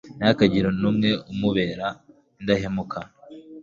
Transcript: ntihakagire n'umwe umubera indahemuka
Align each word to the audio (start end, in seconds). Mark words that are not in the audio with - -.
ntihakagire 0.17 0.69
n'umwe 0.81 1.09
umubera 1.31 1.87
indahemuka 2.39 2.99